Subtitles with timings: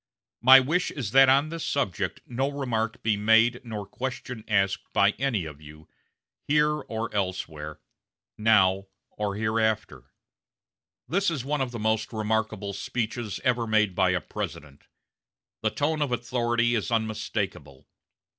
[0.41, 5.11] My wish is that on this subject no remark be made nor question asked by
[5.19, 5.87] any of you,
[6.47, 7.79] here or elsewhere,
[8.35, 10.11] now or hereafter."
[11.07, 14.87] This is one of the most remarkable speeches ever made by a President.
[15.61, 17.87] The tone of authority is unmistakable.